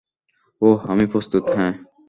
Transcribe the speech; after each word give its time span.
ওহ, 0.61 0.79
আমি 0.91 1.05
প্রস্তুত,- 1.07 1.43
হ্যাঁ। 1.55 1.73